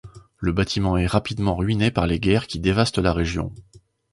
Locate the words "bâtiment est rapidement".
0.51-1.55